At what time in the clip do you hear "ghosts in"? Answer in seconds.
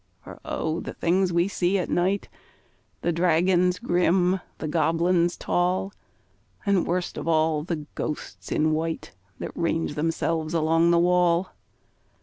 7.93-8.71